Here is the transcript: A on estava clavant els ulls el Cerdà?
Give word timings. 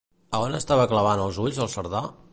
A 0.37 0.39
on 0.45 0.55
estava 0.59 0.87
clavant 0.95 1.23
els 1.27 1.41
ulls 1.45 1.61
el 1.67 1.73
Cerdà? 1.77 2.07